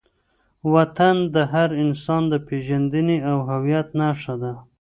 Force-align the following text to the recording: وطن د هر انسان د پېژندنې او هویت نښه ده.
وطن 0.73 1.15
د 1.33 1.35
هر 1.53 1.69
انسان 1.83 2.21
د 2.31 2.33
پېژندنې 2.47 3.17
او 3.29 3.37
هویت 3.49 3.87
نښه 3.99 4.35
ده. 4.41 4.53